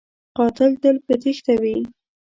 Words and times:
قاتل 0.37 0.71
تل 0.81 0.95
په 1.05 1.13
تیښته 1.21 1.53
وي 1.61 1.77